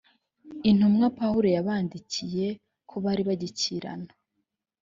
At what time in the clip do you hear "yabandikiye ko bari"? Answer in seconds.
1.55-3.21